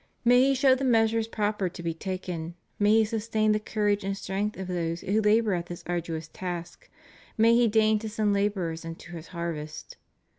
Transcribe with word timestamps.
May 0.25 0.41
He 0.47 0.55
show 0.55 0.73
the 0.73 0.83
measures 0.83 1.27
proper 1.27 1.69
to 1.69 1.83
be 1.83 1.93
taken; 1.93 2.55
may 2.79 2.89
He 2.93 3.05
sustain 3.05 3.51
the 3.51 3.59
courage 3.59 4.03
and 4.03 4.17
strength 4.17 4.57
of 4.57 4.67
those 4.67 5.01
who 5.01 5.21
labor 5.21 5.53
at 5.53 5.67
this 5.67 5.83
arduous 5.85 6.27
task; 6.27 6.89
may 7.37 7.53
He 7.53 7.67
deign 7.67 7.99
to 7.99 8.09
send 8.09 8.33
laborers 8.33 8.83
into 8.83 9.11
His 9.11 9.27
harvest. 9.27 9.97